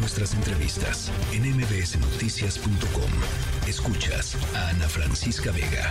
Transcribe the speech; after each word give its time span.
nuestras 0.00 0.34
entrevistas 0.34 1.12
en 1.32 1.42
mbsnoticias.com. 1.42 3.68
Escuchas 3.68 4.36
a 4.56 4.70
Ana 4.70 4.88
Francisca 4.88 5.52
Vega. 5.52 5.90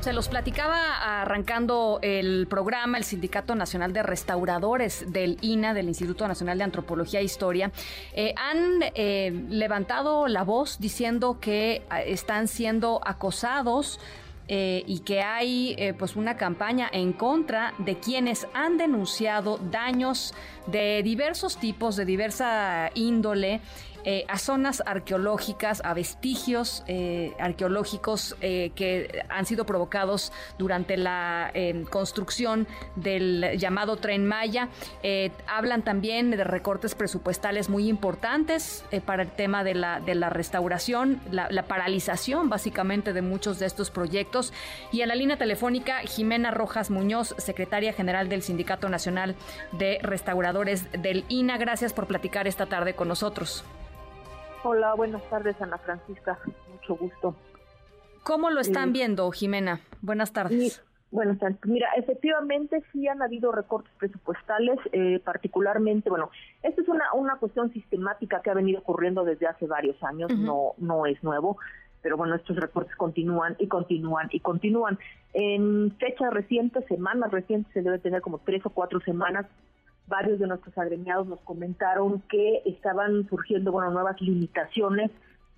Se 0.00 0.12
los 0.12 0.28
platicaba 0.28 1.22
arrancando 1.22 1.98
el 2.02 2.46
programa, 2.48 2.98
el 2.98 3.04
Sindicato 3.04 3.54
Nacional 3.54 3.92
de 3.92 4.02
Restauradores 4.02 5.12
del 5.12 5.38
INA, 5.40 5.74
del 5.74 5.88
Instituto 5.88 6.26
Nacional 6.28 6.58
de 6.58 6.64
Antropología 6.64 7.20
e 7.20 7.24
Historia, 7.24 7.72
eh, 8.14 8.34
han 8.36 8.82
eh, 8.94 9.46
levantado 9.48 10.28
la 10.28 10.44
voz 10.44 10.78
diciendo 10.78 11.38
que 11.40 11.82
ah, 11.90 12.02
están 12.02 12.46
siendo 12.46 13.00
acosados 13.04 13.98
eh, 14.54 14.84
y 14.86 14.98
que 14.98 15.22
hay 15.22 15.76
pues 15.98 16.14
una 16.14 16.36
campaña 16.36 16.90
en 16.92 17.14
contra 17.14 17.72
de 17.78 17.96
quienes 17.96 18.46
han 18.52 18.76
denunciado 18.76 19.56
daños 19.70 20.34
de 20.66 21.02
diversos 21.02 21.56
tipos, 21.56 21.96
de 21.96 22.04
diversa 22.04 22.90
índole 22.94 23.62
eh, 24.04 24.24
a 24.28 24.38
zonas 24.38 24.82
arqueológicas, 24.84 25.80
a 25.84 25.94
vestigios 25.94 26.82
eh, 26.88 27.32
arqueológicos 27.38 28.36
eh, 28.40 28.72
que 28.74 29.24
han 29.28 29.46
sido 29.46 29.64
provocados 29.64 30.32
durante 30.58 30.96
la 30.96 31.52
construcción 31.90 32.66
del 32.96 33.58
llamado 33.58 33.96
tren 33.96 34.26
Maya. 34.26 34.68
hablan 35.46 35.82
también 35.82 36.30
de 36.30 36.44
recortes 36.44 36.94
presupuestales 36.94 37.68
muy 37.68 37.88
importantes 37.88 38.84
para 39.04 39.22
el 39.22 39.30
tema 39.30 39.64
de 39.64 39.74
la, 39.74 40.00
de 40.00 40.14
la 40.14 40.30
restauración, 40.30 41.20
la, 41.30 41.48
la, 41.50 41.64
paralización 41.64 42.48
básicamente 42.48 43.12
de 43.12 43.22
muchos 43.22 43.58
de 43.58 43.66
estos 43.66 43.90
proyectos. 43.90 44.52
Y 44.92 45.02
en 45.02 45.08
la 45.08 45.14
línea 45.14 45.36
telefónica, 45.36 45.98
Jimena 46.00 46.50
Rojas 46.50 46.90
Muñoz, 46.90 47.34
secretaria 47.38 47.92
general 47.92 48.28
del 48.28 48.42
Sindicato 48.42 48.88
Nacional 48.88 49.36
de 49.72 49.98
Restauradores 50.02 50.90
del 50.92 51.24
INA. 51.28 51.58
Gracias 51.58 51.92
por 51.92 52.06
platicar 52.06 52.46
esta 52.46 52.66
tarde 52.66 52.94
con 52.94 53.08
nosotros. 53.08 53.64
Hola, 54.64 54.94
buenas 54.94 55.22
tardes, 55.28 55.60
Ana 55.60 55.78
Francisca. 55.78 56.38
Mucho 56.70 56.96
gusto. 56.96 57.34
¿Cómo 58.22 58.50
lo 58.50 58.60
están 58.60 58.90
eh, 58.90 58.92
viendo, 58.92 59.30
Jimena? 59.32 59.80
Buenas 60.00 60.32
tardes. 60.32 60.84
buenas 61.10 61.38
tardes. 61.38 61.58
Mira, 61.64 61.88
efectivamente 61.96 62.82
sí 62.92 63.08
han 63.08 63.22
habido 63.22 63.50
recortes 63.50 63.92
presupuestales, 63.98 64.78
eh, 64.92 65.20
particularmente, 65.24 66.10
bueno, 66.10 66.30
esto 66.62 66.82
es 66.82 66.88
una, 66.88 67.12
una 67.14 67.36
cuestión 67.36 67.72
sistemática 67.72 68.40
que 68.42 68.50
ha 68.50 68.54
venido 68.54 68.80
ocurriendo 68.80 69.24
desde 69.24 69.48
hace 69.48 69.66
varios 69.66 70.00
años, 70.04 70.30
no, 70.36 70.74
no 70.78 71.06
es 71.06 71.22
nuevo 71.22 71.58
pero 72.02 72.16
bueno, 72.16 72.34
estos 72.34 72.56
recortes 72.56 72.94
continúan 72.96 73.56
y 73.58 73.68
continúan 73.68 74.28
y 74.32 74.40
continúan. 74.40 74.98
En 75.32 75.96
fechas 75.98 76.32
recientes, 76.32 76.84
semanas 76.86 77.30
recientes, 77.30 77.72
se 77.72 77.80
debe 77.80 77.98
tener 78.00 78.20
como 78.20 78.38
tres 78.38 78.66
o 78.66 78.70
cuatro 78.70 79.00
semanas, 79.00 79.46
varios 80.12 80.38
de 80.38 80.46
nuestros 80.46 80.76
agremiados 80.76 81.26
nos 81.26 81.40
comentaron 81.40 82.20
que 82.28 82.60
estaban 82.66 83.26
surgiendo 83.30 83.72
bueno 83.72 83.90
nuevas 83.90 84.20
limitaciones 84.20 85.10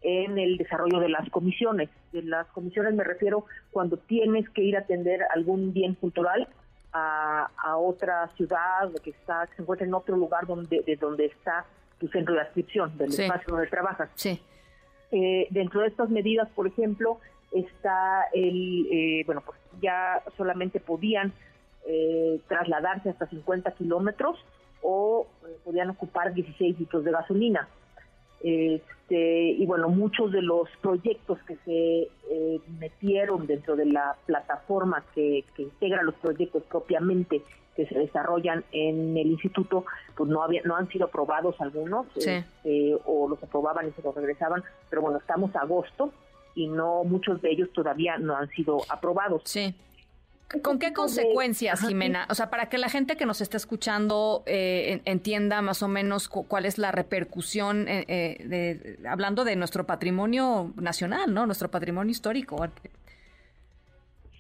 en 0.03 0.39
el 0.39 0.59
desarrollo 0.59 1.01
de 1.01 1.09
las 1.09 1.29
comisiones. 1.31 1.91
De 2.13 2.23
las 2.23 2.47
comisiones 2.49 2.95
me 2.95 3.03
refiero 3.03 3.47
cuando 3.73 3.97
tienes 3.97 4.49
que 4.51 4.63
ir 4.63 4.77
a 4.77 4.81
atender 4.81 5.23
algún 5.35 5.73
bien 5.73 5.95
cultural 5.95 6.47
a, 6.93 7.49
otra 7.77 8.31
ciudad 8.37 8.89
que 9.03 9.11
está 9.11 9.49
que 9.49 9.57
se 9.57 9.63
encuentra 9.63 9.85
en 9.85 9.95
otro 9.95 10.17
lugar 10.17 10.47
donde 10.47 10.83
de 10.87 10.95
donde 10.95 11.27
está 11.27 11.65
tu 11.99 12.07
centro 12.07 12.35
de 12.35 12.43
inscripción 12.43 12.97
del 12.97 13.11
espacio 13.11 13.49
donde 13.49 13.67
trabajas. 13.67 14.09
Sí. 14.15 14.41
Eh, 15.11 15.49
dentro 15.51 15.81
de 15.81 15.89
estas 15.89 16.09
medidas, 16.11 16.49
por 16.51 16.69
ejemplo, 16.69 17.19
está 17.51 18.27
el 18.33 18.87
eh, 18.93 19.23
bueno 19.27 19.43
pues 19.45 19.59
ya 19.83 20.23
solamente 20.37 20.79
podían 20.79 21.33
eh, 21.87 22.41
trasladarse 22.49 23.11
hasta 23.11 23.27
50 23.27 23.71
kilómetros 23.73 24.39
o 24.83 25.27
eh, 25.47 25.57
podían 25.65 25.91
ocupar 25.91 26.33
16 26.33 26.79
litros 26.79 27.05
de 27.05 27.11
gasolina. 27.11 27.69
Este, 28.43 29.51
y 29.51 29.67
bueno, 29.67 29.89
muchos 29.89 30.33
de 30.33 30.43
los 30.43 30.69
proyectos 30.81 31.39
que 31.47 31.57
se 31.65 32.09
eh, 32.31 32.61
metieron 32.79 33.47
dentro 33.47 33.77
de 33.77 33.87
la 33.87 34.17
plataforma 34.27 35.05
que, 35.15 35.45
integra 35.59 36.03
los 36.03 36.15
proyectos 36.17 36.63
propiamente 36.65 37.43
que 37.77 37.87
se 37.87 37.99
desarrollan 37.99 38.65
en 38.71 39.17
el 39.17 39.27
instituto, 39.27 39.85
pues 40.17 40.31
no 40.31 40.43
había, 40.43 40.63
no 40.65 40.77
han 40.77 40.89
sido 40.89 41.07
aprobados 41.07 41.61
algunos, 41.61 42.07
este, 42.17 42.97
o 43.05 43.29
los 43.29 43.43
aprobaban 43.43 43.89
y 43.89 43.91
se 43.93 44.03
los 44.03 44.15
regresaban, 44.15 44.63
pero 44.89 45.03
bueno, 45.03 45.19
estamos 45.19 45.55
a 45.57 45.63
agosto 45.63 46.13
y 46.55 46.69
no 46.69 47.03
muchos 47.03 47.43
de 47.43 47.51
ellos 47.51 47.69
todavía 47.73 48.17
no 48.17 48.37
han 48.37 48.49
sido 48.51 48.79
aprobados. 48.89 49.43
Sí. 49.45 49.75
¿Con 50.63 50.79
qué 50.79 50.93
consecuencias, 50.93 51.81
Jimena? 51.81 52.27
O 52.31 52.35
sea, 52.35 52.51
para 52.51 52.69
que 52.69 52.79
la 52.79 52.89
gente 52.89 53.17
que 53.17 53.27
nos 53.27 53.41
está 53.41 53.57
escuchando 53.57 54.43
eh, 54.47 55.01
entienda 55.05 55.63
más 55.63 55.83
o 55.83 55.89
menos 55.89 56.29
cuál 56.29 56.67
es 56.67 56.79
la 56.79 56.93
repercusión, 56.93 57.89
eh, 57.89 58.05
eh, 58.09 58.47
de, 58.47 59.09
hablando 59.09 59.45
de 59.45 59.57
nuestro 59.57 59.85
patrimonio 59.85 60.73
nacional, 60.77 61.33
¿no? 61.33 61.47
Nuestro 61.47 61.71
patrimonio 61.71 62.11
histórico. 62.11 62.57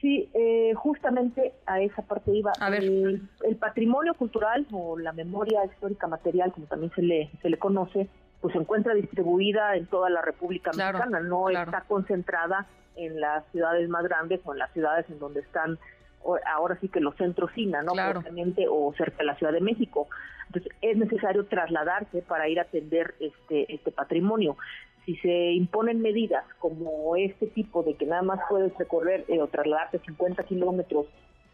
Sí, 0.00 0.30
justamente 0.74 1.54
a 1.64 1.80
esa 1.80 2.02
parte 2.02 2.30
iba. 2.30 2.52
A 2.60 2.68
ver. 2.68 2.84
El, 2.84 3.56
patrimonio 3.58 4.14
cultural 4.14 4.66
o 4.72 4.98
la 4.98 5.12
memoria 5.12 5.64
histórica 5.64 6.06
material, 6.06 6.52
como 6.52 6.66
también 6.66 6.92
se 6.94 7.02
le, 7.02 7.30
se 7.40 7.48
le 7.48 7.58
conoce, 7.58 8.08
pues 8.40 8.52
se 8.52 8.58
encuentra 8.58 8.92
distribuida 8.92 9.74
en 9.76 9.86
toda 9.86 10.10
la 10.10 10.20
República 10.20 10.70
Mexicana, 10.76 11.20
no 11.20 11.48
está 11.48 11.84
concentrada 11.88 12.66
en 12.96 13.20
las 13.20 13.44
ciudades 13.52 13.88
más 13.88 14.04
grandes 14.04 14.40
o 14.44 14.52
en 14.52 14.58
las 14.58 14.72
ciudades 14.72 15.06
en 15.08 15.18
donde 15.18 15.40
están 15.40 15.78
ahora 16.46 16.78
sí 16.80 16.88
que 16.88 17.00
los 17.00 17.16
centros 17.16 17.50
SINA, 17.54 17.82
¿no? 17.82 17.92
o 18.70 18.94
cerca 18.94 19.18
de 19.18 19.24
la 19.24 19.36
Ciudad 19.36 19.52
de 19.52 19.60
México. 19.60 20.08
Entonces 20.46 20.72
es 20.82 20.96
necesario 20.96 21.46
trasladarse 21.46 22.22
para 22.22 22.48
ir 22.48 22.58
a 22.58 22.62
atender 22.62 23.14
este, 23.20 23.72
este 23.72 23.90
patrimonio. 23.90 24.56
Si 25.04 25.16
se 25.16 25.52
imponen 25.52 26.00
medidas 26.00 26.44
como 26.58 27.16
este 27.16 27.46
tipo 27.48 27.82
de 27.82 27.94
que 27.94 28.06
nada 28.06 28.22
más 28.22 28.40
puedes 28.48 28.76
recorrer 28.78 29.24
eh, 29.28 29.40
o 29.40 29.48
trasladarte 29.48 29.98
50 29.98 30.44
kilómetros 30.44 31.06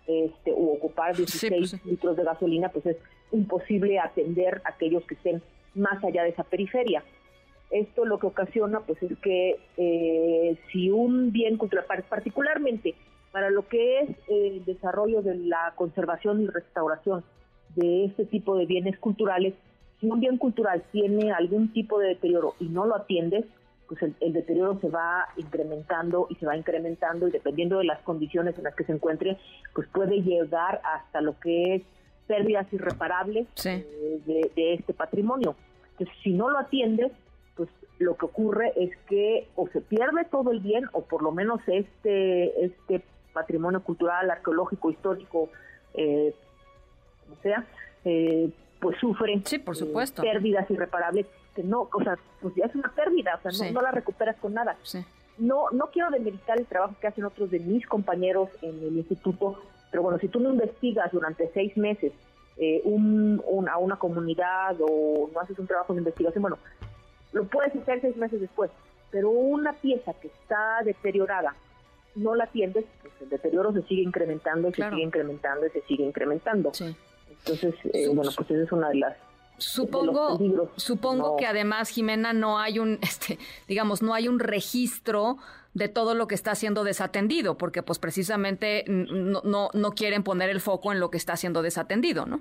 este, 0.07 0.53
o 0.53 0.73
ocupar 0.75 1.17
16 1.17 1.51
pues 1.51 1.87
litros 1.87 2.17
de 2.17 2.25
gasolina, 2.25 2.69
pues 2.69 2.87
es 2.87 2.97
imposible 3.33 3.99
atender 3.99 4.61
a 4.65 4.71
aquellos 4.71 5.05
que 5.05 5.15
estén 5.15 5.43
más 5.75 6.03
allá 6.05 6.23
de 6.23 6.31
esa 6.31 6.45
periferia. 6.45 7.03
Esto 7.71 8.05
lo 8.05 8.19
que 8.19 8.27
ocasiona 8.27 8.81
pues 8.81 9.03
es 9.03 9.17
que 9.19 9.57
eh, 9.77 10.59
si 10.71 10.91
un 10.91 11.33
bien 11.33 11.57
cultural, 11.57 11.87
particularmente 12.09 12.95
para 13.33 13.51
lo 13.51 13.67
que 13.69 14.01
es 14.01 14.11
el 14.29 14.65
desarrollo 14.65 15.23
de 15.23 15.37
la 15.37 15.73
conservación 15.77 16.43
y 16.43 16.47
restauración 16.47 17.25
de 17.77 18.07
este 18.07 18.25
tipo 18.25 18.57
de 18.57 18.67
bienes 18.67 18.99
culturales, 18.99 19.55
si 20.01 20.07
un 20.07 20.21
bien 20.21 20.39
cultural 20.39 20.83
tiene 20.93 21.33
algún 21.33 21.73
tipo 21.73 21.99
de 21.99 22.09
deterioro 22.09 22.55
y 22.59 22.69
no 22.69 22.87
lo 22.87 22.97
atiendes, 22.97 23.45
pues 23.87 24.03
el, 24.21 24.33
deterioro 24.33 24.79
se 24.81 24.89
va 24.89 25.27
incrementando 25.37 26.27
y 26.31 26.37
se 26.37 26.47
va 26.47 26.57
incrementando 26.57 27.27
y 27.27 27.33
dependiendo 27.33 27.79
de 27.79 27.85
las 27.85 28.01
condiciones 28.03 28.57
en 28.57 28.65
las 28.65 28.75
que 28.75 28.85
se 28.85 28.93
encuentre, 28.93 29.37
pues 29.75 29.89
puede 29.89 30.23
llegar 30.23 30.81
hasta 30.85 31.21
lo 31.21 31.39
que 31.41 31.75
es 31.75 31.83
pérdidas 32.29 32.73
irreparables 32.73 33.49
eh, 33.65 34.23
de, 34.25 34.51
de, 34.55 34.75
este 34.75 34.95
patrimonio. 34.95 35.57
Entonces, 35.93 36.17
si 36.23 36.33
no 36.33 36.49
lo 36.49 36.59
atiendes, 36.59 37.11
pues 37.57 37.69
lo 37.99 38.17
que 38.17 38.27
ocurre 38.27 38.73
es 38.77 38.97
que 39.09 39.49
o 39.57 39.69
se 39.69 39.81
pierde 39.81 40.25
todo 40.31 40.53
el 40.53 40.61
bien 40.61 40.85
o 40.93 41.03
por 41.03 41.23
lo 41.23 41.33
menos 41.33 41.61
este 41.67 42.65
este 42.65 43.03
patrimonio 43.33 43.83
cultural, 43.83 44.31
arqueológico, 44.31 44.91
histórico, 44.91 45.49
eh, 45.95 46.35
como 47.25 47.41
sea, 47.43 47.67
eh, 48.05 48.51
pues 48.81 48.99
sufren 48.99 49.45
sí, 49.45 49.59
por 49.59 49.77
supuesto. 49.77 50.23
pérdidas 50.23 50.71
irreparables 50.71 51.27
que 51.55 51.63
no, 51.63 51.89
o 51.93 52.03
sea, 52.03 52.17
pues 52.41 52.55
ya 52.55 52.67
es 52.67 52.75
una 52.75 52.91
pérdida, 52.93 53.39
o 53.43 53.51
sea, 53.51 53.73
no, 53.73 53.83
la 53.83 53.91
recuperas 53.91 54.37
con 54.37 54.55
nada. 54.55 54.77
No, 55.39 55.71
no 55.71 55.87
quiero 55.87 56.11
demeritar 56.11 56.59
el 56.59 56.67
trabajo 56.67 56.95
que 57.01 57.07
hacen 57.07 57.25
otros 57.25 57.51
de 57.51 57.59
mis 57.59 57.87
compañeros 57.87 58.51
en 58.63 58.79
el 58.83 58.97
instituto, 58.97 59.61
pero 59.91 60.03
bueno, 60.03 60.19
si 60.19 60.29
tú 60.29 60.39
no 60.39 60.51
investigas 60.51 61.11
durante 61.13 61.51
seis 61.53 61.77
meses 61.77 62.13
eh, 62.57 62.83
un, 62.85 63.43
a 63.71 63.79
una 63.79 63.97
comunidad 63.97 64.77
o 64.81 65.31
no 65.33 65.41
haces 65.41 65.59
un 65.59 65.67
trabajo 65.67 65.93
de 65.93 66.01
investigación, 66.01 66.43
bueno, 66.43 66.59
lo 67.33 67.45
puedes 67.45 67.75
hacer 67.75 68.01
seis 68.01 68.17
meses 68.17 68.41
después, 68.41 68.71
pero 69.11 69.31
una 69.31 69.73
pieza 69.73 70.13
que 70.15 70.29
está 70.29 70.83
deteriorada 70.85 71.55
no 72.15 72.35
la 72.35 72.45
atiendes, 72.45 72.85
pues 73.03 73.13
el 73.21 73.29
deterioro 73.29 73.73
se 73.73 73.83
sigue 73.83 74.03
incrementando, 74.03 74.71
se 74.73 74.89
sigue 74.89 75.03
incrementando 75.03 75.67
y 75.67 75.71
se 75.71 75.83
sigue 75.83 76.05
incrementando. 76.05 76.73
Entonces, 77.29 77.75
eh, 77.93 78.09
bueno, 78.09 78.31
pues 78.37 78.51
esa 78.51 78.63
es 78.63 78.73
una 78.73 78.89
de 78.89 78.97
las 78.97 79.17
Supongo, 79.61 80.39
supongo 80.77 81.37
que 81.37 81.47
además, 81.47 81.91
Jimena, 81.91 82.33
no 82.33 82.59
hay 82.59 82.79
un, 82.79 82.99
este, 83.03 83.39
digamos, 83.69 84.03
no 84.03 84.15
hay 84.15 84.27
un 84.27 84.39
registro 84.39 85.37
de 85.75 85.89
todo 85.89 86.15
lo 86.15 86.27
que 86.27 86.35
está 86.35 86.55
siendo 86.55 86.83
desatendido, 86.83 87.57
porque 87.57 87.83
pues 87.83 87.99
precisamente 87.99 88.85
no, 88.89 89.43
no, 89.45 89.69
no 89.73 89.93
quieren 89.93 90.25
poner 90.25 90.49
el 90.51 90.61
foco 90.61 90.93
en 90.93 90.99
lo 90.99 91.11
que 91.11 91.19
está 91.19 91.37
siendo 91.37 91.63
desatendido, 91.63 92.27
¿no? 92.27 92.41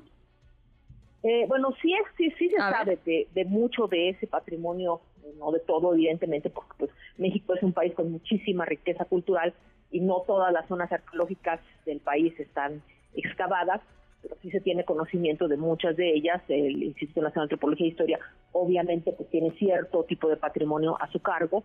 Eh, 1.24 1.46
bueno, 1.48 1.74
sí, 1.82 1.94
es, 1.94 2.06
sí, 2.18 2.32
sí 2.38 2.50
se 2.50 2.58
sabe 2.58 2.98
de, 3.06 3.28
de, 3.34 3.46
mucho 3.46 3.88
de 3.88 4.10
ese 4.10 4.26
patrimonio, 4.26 5.02
no 5.38 5.52
de 5.52 5.60
todo, 5.60 5.94
evidentemente, 5.94 6.50
porque 6.50 6.72
pues 6.78 6.92
México 7.18 7.54
es 7.54 7.64
un 7.64 7.74
país 7.74 7.94
con 7.94 8.12
muchísima 8.12 8.66
riqueza 8.66 9.04
cultural 9.06 9.54
y 9.92 10.00
no 10.00 10.24
todas 10.26 10.54
las 10.54 10.68
zonas 10.68 10.92
arqueológicas 10.92 11.60
del 11.86 12.00
país 12.00 12.40
están 12.40 12.82
excavadas, 13.16 13.82
pero 14.22 14.36
sí 14.42 14.52
se 14.52 14.62
tiene 14.62 14.86
conocimiento 14.86 15.48
de 15.48 15.58
muchas 15.58 15.96
de 15.98 16.14
ellas. 16.14 16.42
El 16.48 16.84
Instituto 16.84 17.22
Nacional 17.22 17.48
de 17.48 17.56
Antropología 17.56 17.86
e 17.86 17.90
Historia 17.90 18.20
obviamente 18.52 19.12
pues 19.12 19.30
tiene 19.30 19.52
cierto 19.52 20.04
tipo 20.04 20.30
de 20.30 20.38
patrimonio 20.38 20.98
a 21.02 21.12
su 21.12 21.20
cargo. 21.20 21.64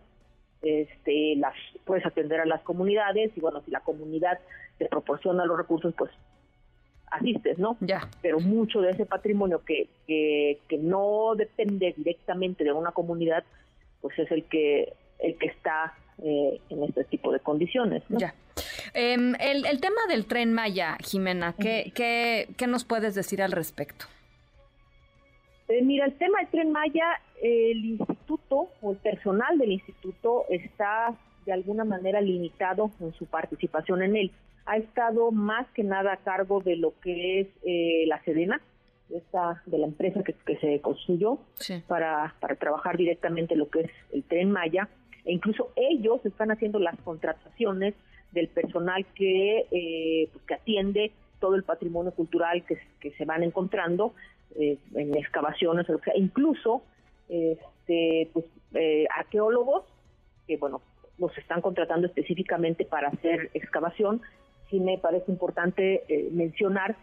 Este, 0.61 1.35
las 1.35 1.53
puedes 1.85 2.05
atender 2.05 2.39
a 2.39 2.45
las 2.45 2.61
comunidades 2.63 3.31
y 3.35 3.39
bueno, 3.39 3.61
si 3.63 3.71
la 3.71 3.81
comunidad 3.81 4.39
te 4.77 4.87
proporciona 4.87 5.45
los 5.45 5.57
recursos, 5.57 5.93
pues 5.97 6.11
asistes, 7.11 7.57
¿no? 7.57 7.77
Ya. 7.79 8.09
Pero 8.21 8.39
mucho 8.39 8.81
de 8.81 8.91
ese 8.91 9.05
patrimonio 9.05 9.63
que, 9.65 9.87
que, 10.07 10.59
que 10.67 10.77
no 10.77 11.33
depende 11.35 11.93
directamente 11.95 12.63
de 12.63 12.71
una 12.71 12.91
comunidad, 12.91 13.43
pues 14.01 14.17
es 14.19 14.31
el 14.31 14.43
que 14.45 14.93
el 15.19 15.37
que 15.37 15.47
está 15.47 15.93
eh, 16.23 16.59
en 16.69 16.83
este 16.83 17.03
tipo 17.05 17.31
de 17.31 17.39
condiciones. 17.39 18.03
¿no? 18.09 18.19
Ya. 18.19 18.33
Em, 18.93 19.35
el, 19.39 19.65
el, 19.65 19.79
tema 19.79 20.01
del 20.09 20.25
tren 20.25 20.53
Maya, 20.53 20.97
Jimena, 21.01 21.53
¿qué, 21.59 21.91
qué, 21.93 22.47
qué 22.57 22.67
nos 22.67 22.85
puedes 22.85 23.15
decir 23.15 23.41
al 23.41 23.51
respecto? 23.51 24.05
Eh, 25.67 25.81
mira, 25.81 26.05
el 26.05 26.13
tema 26.13 26.39
del 26.39 26.47
tren 26.49 26.71
Maya, 26.71 27.05
el 27.41 27.83
instituto 27.85 28.69
o 28.81 28.91
el 28.91 28.97
personal 28.97 29.57
del 29.57 29.71
instituto 29.71 30.45
está 30.49 31.15
de 31.45 31.53
alguna 31.53 31.83
manera 31.83 32.21
limitado 32.21 32.91
en 32.99 33.13
su 33.13 33.25
participación 33.25 34.03
en 34.03 34.15
él. 34.15 34.31
Ha 34.65 34.77
estado 34.77 35.31
más 35.31 35.67
que 35.71 35.83
nada 35.83 36.13
a 36.13 36.17
cargo 36.17 36.61
de 36.61 36.75
lo 36.75 36.99
que 37.01 37.41
es 37.41 37.47
eh, 37.65 38.05
la 38.07 38.21
Sedena, 38.23 38.61
esta, 39.09 39.61
de 39.67 39.77
la 39.77 39.85
empresa 39.85 40.23
que, 40.23 40.33
que 40.33 40.57
se 40.57 40.81
construyó 40.81 41.37
Sí. 41.55 41.83
para, 41.87 42.33
para 42.39 42.55
trabajar 42.55 42.97
directamente 42.97 43.55
lo 43.55 43.69
que 43.69 43.81
es 43.81 43.91
el 44.11 44.23
tren 44.23 44.51
Maya. 44.51 44.89
E 45.23 45.31
incluso 45.33 45.71
ellos 45.75 46.25
están 46.25 46.51
haciendo 46.51 46.79
las 46.79 46.99
contrataciones 47.01 47.93
del 48.31 48.47
personal 48.47 49.05
que, 49.13 49.65
eh, 49.71 50.29
pues, 50.31 50.43
que 50.45 50.53
atiende 50.55 51.11
todo 51.39 51.55
el 51.55 51.63
patrimonio 51.63 52.11
cultural 52.11 52.63
que, 52.65 52.77
que 52.99 53.11
se 53.11 53.25
van 53.25 53.43
encontrando 53.43 54.13
eh, 54.59 54.77
en 54.95 55.15
excavaciones, 55.15 55.87
o 55.89 55.99
sea, 55.99 56.15
incluso 56.15 56.83
este, 57.29 58.29
pues, 58.33 58.45
eh, 58.73 59.05
arqueólogos 59.15 59.83
que, 60.47 60.57
bueno, 60.57 60.81
los 61.17 61.35
están 61.37 61.61
contratando 61.61 62.07
específicamente 62.07 62.85
para 62.85 63.09
hacer 63.09 63.49
excavación. 63.53 64.21
Sí 64.69 64.79
me 64.79 64.97
parece 64.97 65.31
importante 65.31 66.03
eh, 66.07 66.29
mencionar 66.31 66.95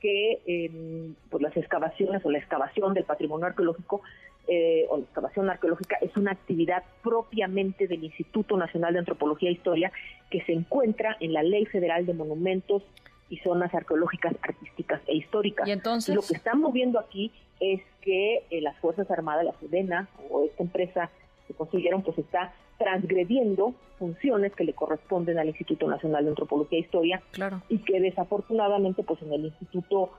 que 0.00 0.40
eh, 0.46 1.12
pues 1.28 1.42
las 1.42 1.56
excavaciones 1.56 2.24
o 2.24 2.30
la 2.30 2.38
excavación 2.38 2.94
del 2.94 3.04
patrimonio 3.04 3.46
arqueológico 3.46 4.02
eh, 4.48 4.86
o 4.88 4.96
la 4.96 5.04
excavación 5.04 5.48
arqueológica 5.50 5.96
es 6.00 6.16
una 6.16 6.32
actividad 6.32 6.82
propiamente 7.02 7.86
del 7.86 8.02
Instituto 8.02 8.56
Nacional 8.56 8.94
de 8.94 9.00
Antropología 9.00 9.50
e 9.50 9.52
Historia 9.52 9.92
que 10.30 10.42
se 10.42 10.52
encuentra 10.52 11.16
en 11.20 11.34
la 11.34 11.42
Ley 11.42 11.66
Federal 11.66 12.06
de 12.06 12.14
Monumentos 12.14 12.82
y 13.28 13.36
Zonas 13.38 13.72
Arqueológicas, 13.74 14.34
Artísticas 14.42 15.00
e 15.06 15.14
Históricas. 15.16 15.68
Y 15.68 15.70
entonces 15.70 16.14
lo 16.14 16.22
que 16.22 16.34
estamos 16.34 16.72
viendo 16.72 16.98
aquí 16.98 17.30
es 17.60 17.80
que 18.00 18.42
eh, 18.50 18.60
las 18.60 18.76
Fuerzas 18.78 19.08
Armadas, 19.10 19.44
la 19.44 19.52
SEDENA 19.60 20.08
o 20.30 20.44
esta 20.44 20.62
empresa 20.62 21.10
que 21.46 21.54
construyeron, 21.54 22.02
pues 22.02 22.18
está 22.18 22.52
transgrediendo 22.80 23.74
funciones 23.98 24.54
que 24.54 24.64
le 24.64 24.72
corresponden 24.72 25.38
al 25.38 25.48
Instituto 25.48 25.86
Nacional 25.86 26.24
de 26.24 26.30
Antropología 26.30 26.78
e 26.78 26.82
Historia 26.82 27.22
claro. 27.30 27.62
y 27.68 27.78
que 27.78 28.00
desafortunadamente 28.00 29.02
pues 29.02 29.20
en 29.20 29.34
el 29.34 29.44
instituto 29.44 30.12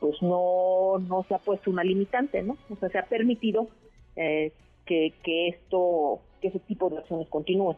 pues 0.00 0.20
no 0.22 0.98
no 0.98 1.24
se 1.28 1.34
ha 1.34 1.38
puesto 1.38 1.70
una 1.70 1.84
limitante 1.84 2.42
no 2.42 2.56
o 2.70 2.76
sea 2.76 2.88
se 2.88 2.98
ha 2.98 3.04
permitido 3.04 3.68
eh, 4.16 4.52
que, 4.86 5.12
que 5.22 5.48
esto 5.48 6.20
que 6.40 6.48
ese 6.48 6.60
tipo 6.60 6.88
de 6.88 6.98
acciones 6.98 7.28
continúen 7.28 7.76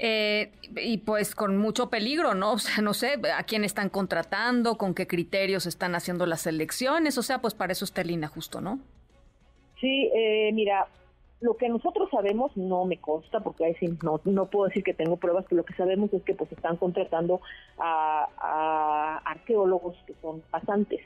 eh, 0.00 0.52
y 0.76 0.98
pues 0.98 1.34
con 1.34 1.56
mucho 1.58 1.90
peligro, 1.90 2.34
¿no? 2.34 2.52
O 2.58 2.58
sea, 2.58 2.82
no 2.82 2.94
sé 2.94 3.18
a 3.36 3.42
quién 3.42 3.64
están 3.64 3.90
contratando, 3.90 4.78
con 4.78 4.94
qué 4.94 5.06
criterios 5.06 5.66
están 5.66 5.94
haciendo 5.94 6.24
las 6.24 6.46
elecciones, 6.46 7.18
o 7.18 7.22
sea, 7.22 7.40
pues 7.40 7.54
para 7.54 7.72
eso 7.72 7.84
está 7.84 8.00
el 8.00 8.12
INA 8.12 8.28
justo, 8.28 8.60
¿no? 8.60 8.78
Sí, 9.80 10.10
eh, 10.14 10.50
mira, 10.52 10.86
lo 11.40 11.56
que 11.56 11.68
nosotros 11.68 12.08
sabemos 12.10 12.56
no 12.56 12.84
me 12.84 12.98
consta, 12.98 13.40
porque 13.40 13.64
ahí 13.64 13.74
sí 13.74 13.88
no, 14.02 14.20
no 14.24 14.46
puedo 14.46 14.66
decir 14.66 14.82
que 14.82 14.94
tengo 14.94 15.16
pruebas, 15.16 15.44
pero 15.48 15.58
lo 15.58 15.64
que 15.64 15.74
sabemos 15.74 16.12
es 16.12 16.22
que 16.22 16.34
pues 16.34 16.50
están 16.50 16.76
contratando 16.76 17.40
a, 17.78 19.20
arqueólogos 19.24 19.96
que 20.06 20.14
son 20.20 20.40
pasantes 20.50 21.00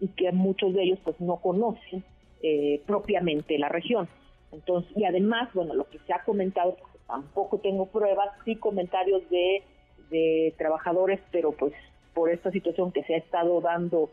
y 0.00 0.08
que 0.08 0.30
muchos 0.32 0.72
de 0.74 0.84
ellos 0.84 0.98
pues 1.02 1.20
no 1.20 1.36
conocen 1.36 2.04
eh, 2.42 2.80
propiamente 2.86 3.58
la 3.58 3.68
región. 3.68 4.08
Entonces, 4.52 4.92
y 4.96 5.04
además, 5.04 5.48
bueno, 5.54 5.74
lo 5.74 5.88
que 5.88 5.98
se 6.00 6.12
ha 6.12 6.22
comentado, 6.22 6.76
tampoco 7.06 7.58
tengo 7.58 7.86
pruebas, 7.86 8.28
sí 8.44 8.56
comentarios 8.56 9.28
de, 9.30 9.62
de 10.10 10.54
trabajadores, 10.58 11.20
pero 11.32 11.52
pues 11.52 11.72
por 12.14 12.30
esta 12.30 12.50
situación 12.50 12.92
que 12.92 13.02
se 13.04 13.14
ha 13.14 13.18
estado 13.18 13.60
dando 13.60 14.10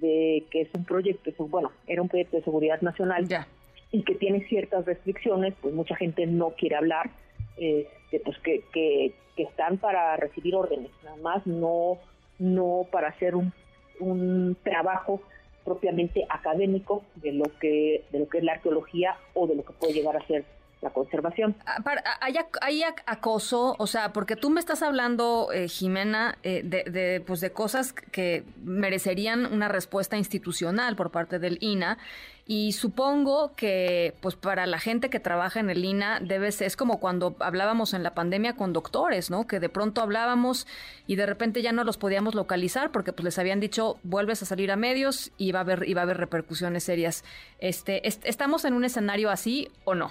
de 0.00 0.46
que 0.50 0.62
es 0.62 0.68
un 0.74 0.84
proyecto, 0.84 1.30
bueno, 1.46 1.72
era 1.86 2.00
un 2.00 2.08
proyecto 2.08 2.36
de 2.36 2.44
seguridad 2.44 2.80
nacional 2.80 3.26
Ya. 3.26 3.46
Y 3.92 4.02
que 4.02 4.14
tiene 4.14 4.46
ciertas 4.48 4.84
restricciones, 4.84 5.54
pues 5.60 5.74
mucha 5.74 5.96
gente 5.96 6.26
no 6.26 6.50
quiere 6.50 6.76
hablar, 6.76 7.10
este, 7.56 8.20
pues 8.20 8.38
que, 8.38 8.62
que, 8.72 9.12
que 9.36 9.42
están 9.42 9.78
para 9.78 10.16
recibir 10.16 10.54
órdenes, 10.54 10.90
nada 11.04 11.16
más 11.16 11.46
no, 11.46 11.98
no 12.38 12.86
para 12.90 13.08
hacer 13.08 13.34
un, 13.34 13.52
un 13.98 14.56
trabajo 14.62 15.20
propiamente 15.64 16.24
académico 16.28 17.04
de 17.16 17.32
lo 17.32 17.44
que 17.60 18.04
de 18.12 18.20
lo 18.20 18.28
que 18.28 18.38
es 18.38 18.44
la 18.44 18.52
arqueología 18.52 19.16
o 19.34 19.46
de 19.46 19.54
lo 19.54 19.64
que 19.64 19.74
puede 19.74 19.92
llegar 19.92 20.16
a 20.16 20.26
ser 20.26 20.44
la 20.82 20.90
conservación. 20.90 21.54
Ah, 21.66 21.76
ah, 21.84 22.18
¿Hay, 22.20 22.34
ac- 22.34 22.58
hay 22.62 22.80
ac- 22.82 23.02
acoso? 23.06 23.76
O 23.78 23.86
sea, 23.86 24.12
porque 24.12 24.34
tú 24.36 24.48
me 24.50 24.60
estás 24.60 24.82
hablando, 24.82 25.50
eh, 25.52 25.68
Jimena, 25.68 26.38
eh, 26.42 26.62
de, 26.64 26.84
de, 26.84 27.20
pues 27.20 27.40
de 27.40 27.50
cosas 27.52 27.92
que 27.92 28.44
merecerían 28.64 29.44
una 29.52 29.68
respuesta 29.68 30.16
institucional 30.16 30.96
por 30.96 31.10
parte 31.10 31.38
del 31.38 31.58
INA. 31.60 31.98
Y 32.46 32.72
supongo 32.72 33.52
que, 33.54 34.14
pues 34.20 34.34
para 34.34 34.66
la 34.66 34.80
gente 34.80 35.08
que 35.08 35.20
trabaja 35.20 35.60
en 35.60 35.70
el 35.70 35.84
INA, 35.84 36.18
debe 36.20 36.48
es 36.48 36.76
como 36.76 36.98
cuando 36.98 37.36
hablábamos 37.38 37.94
en 37.94 38.02
la 38.02 38.14
pandemia 38.14 38.56
con 38.56 38.72
doctores, 38.72 39.30
¿no? 39.30 39.46
Que 39.46 39.60
de 39.60 39.68
pronto 39.68 40.00
hablábamos 40.00 40.66
y 41.06 41.14
de 41.14 41.26
repente 41.26 41.62
ya 41.62 41.70
no 41.70 41.84
los 41.84 41.96
podíamos 41.96 42.34
localizar 42.34 42.90
porque 42.90 43.12
pues 43.12 43.24
les 43.24 43.38
habían 43.38 43.60
dicho, 43.60 43.98
vuelves 44.02 44.42
a 44.42 44.46
salir 44.46 44.72
a 44.72 44.76
medios 44.76 45.30
y 45.38 45.52
va 45.52 45.60
a 45.60 45.62
haber, 45.62 45.88
y 45.88 45.94
va 45.94 46.00
a 46.00 46.04
haber 46.04 46.16
repercusiones 46.16 46.82
serias. 46.82 47.22
Este, 47.60 48.08
est- 48.08 48.24
¿Estamos 48.26 48.64
en 48.64 48.72
un 48.74 48.84
escenario 48.84 49.30
así 49.30 49.68
o 49.84 49.94
no? 49.94 50.10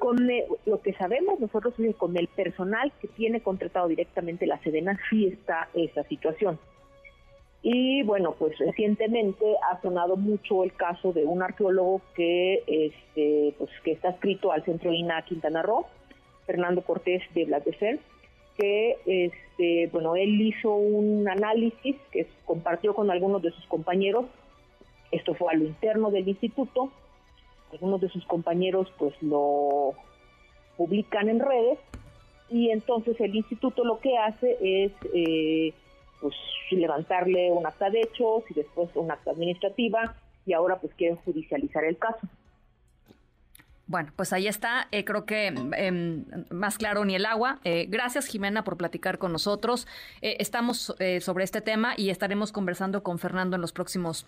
Con 0.00 0.16
lo 0.64 0.80
que 0.80 0.94
sabemos 0.94 1.38
nosotros 1.40 1.74
es 1.78 1.88
que 1.88 1.92
con 1.92 2.16
el 2.16 2.26
personal 2.26 2.90
que 3.02 3.08
tiene 3.08 3.42
contratado 3.42 3.86
directamente 3.86 4.46
la 4.46 4.58
Sedena 4.62 4.98
sí 5.10 5.26
está 5.26 5.68
esa 5.74 6.04
situación. 6.04 6.58
Y 7.62 8.02
bueno, 8.04 8.34
pues 8.38 8.56
recientemente 8.58 9.44
ha 9.70 9.78
sonado 9.82 10.16
mucho 10.16 10.64
el 10.64 10.72
caso 10.72 11.12
de 11.12 11.26
un 11.26 11.42
arqueólogo 11.42 12.00
que 12.16 12.62
este 12.66 13.54
pues 13.58 13.70
que 13.84 13.92
está 13.92 14.08
escrito 14.08 14.52
al 14.52 14.64
Centro 14.64 14.90
INA 14.90 15.20
Quintana 15.26 15.60
Roo, 15.60 15.84
Fernando 16.46 16.80
Cortés 16.80 17.22
de 17.34 17.44
Blas 17.44 17.62
de 17.66 17.72
Fer, 17.74 17.98
que 18.56 18.96
este 19.04 19.88
bueno, 19.92 20.16
él 20.16 20.40
hizo 20.40 20.74
un 20.74 21.28
análisis 21.28 21.96
que 22.10 22.26
compartió 22.46 22.94
con 22.94 23.10
algunos 23.10 23.42
de 23.42 23.50
sus 23.50 23.66
compañeros. 23.66 24.24
Esto 25.12 25.34
fue 25.34 25.52
a 25.52 25.56
lo 25.56 25.66
interno 25.66 26.10
del 26.10 26.26
instituto. 26.26 26.90
Algunos 27.72 28.00
de 28.00 28.08
sus 28.08 28.24
compañeros 28.26 28.88
pues 28.98 29.14
lo 29.22 29.94
publican 30.76 31.28
en 31.28 31.40
redes 31.40 31.78
y 32.48 32.70
entonces 32.70 33.20
el 33.20 33.34
instituto 33.34 33.84
lo 33.84 34.00
que 34.00 34.16
hace 34.18 34.56
es 34.60 34.92
eh, 35.14 35.72
pues 36.20 36.34
levantarle 36.70 37.50
un 37.52 37.66
acta 37.66 37.90
de 37.90 38.00
hechos 38.00 38.44
y 38.50 38.54
después 38.54 38.90
un 38.94 39.10
acta 39.10 39.30
administrativa 39.30 40.16
y 40.46 40.52
ahora 40.52 40.78
pues 40.80 40.94
quieren 40.94 41.16
judicializar 41.18 41.84
el 41.84 41.96
caso. 41.96 42.26
Bueno, 43.90 44.12
pues 44.14 44.32
ahí 44.32 44.46
está. 44.46 44.86
Eh, 44.92 45.04
creo 45.04 45.26
que 45.26 45.48
em, 45.48 46.24
más 46.48 46.78
claro 46.78 47.04
ni 47.04 47.16
el 47.16 47.26
agua. 47.26 47.58
Eh, 47.64 47.86
gracias, 47.88 48.26
Jimena, 48.26 48.62
por 48.62 48.76
platicar 48.76 49.18
con 49.18 49.32
nosotros. 49.32 49.88
Eh, 50.22 50.36
estamos 50.38 50.94
sobre 51.20 51.42
este 51.42 51.60
tema 51.60 51.94
y 51.96 52.10
estaremos 52.10 52.52
conversando 52.52 53.02
con 53.02 53.18
Fernando 53.18 53.56
en 53.56 53.62
los 53.62 53.72
próximos. 53.72 54.26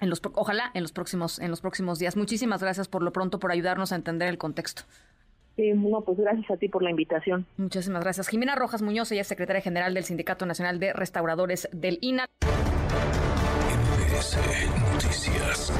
En 0.00 0.08
los, 0.10 0.20
pro- 0.20 0.32
ojalá 0.34 0.70
en 0.74 0.82
los 0.82 0.92
próximos 0.92 1.38
en 1.38 1.50
los 1.50 1.60
próximos 1.60 1.98
días. 1.98 2.16
Muchísimas 2.16 2.62
gracias 2.62 2.88
por 2.88 3.02
lo 3.02 3.12
pronto 3.12 3.38
por 3.38 3.52
ayudarnos 3.52 3.92
a 3.92 3.96
entender 3.96 4.28
el 4.28 4.38
contexto. 4.38 4.82
Sí, 5.56 5.72
no, 5.74 6.00
pues 6.00 6.16
gracias 6.18 6.50
a 6.50 6.56
ti 6.56 6.68
por 6.68 6.82
la 6.82 6.90
invitación. 6.90 7.44
Muchísimas 7.58 8.02
gracias. 8.02 8.28
Jimena 8.28 8.54
Rojas 8.54 8.80
Muñoz, 8.82 9.12
ella 9.12 9.20
es 9.22 9.26
secretaria 9.26 9.60
general 9.60 9.92
del 9.92 10.04
Sindicato 10.04 10.46
Nacional 10.46 10.78
de 10.80 10.92
Restauradores 10.94 11.68
del 11.72 11.98
INA. 12.00 12.24
MBS 13.68 14.38
Noticias. 14.94 15.72